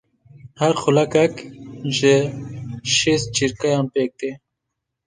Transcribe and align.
Her 0.59 0.73
xulekek 0.81 1.33
ji 1.95 2.15
şêst 2.95 3.27
çirkeyan 3.35 3.85
pêk 3.93 4.11
tê. 4.19 4.31